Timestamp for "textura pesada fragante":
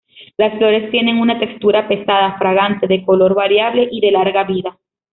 1.39-2.87